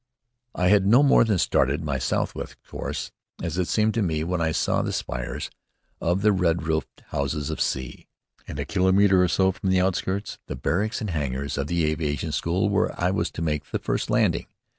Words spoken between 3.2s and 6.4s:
as it seemed to me, when I saw the spires and the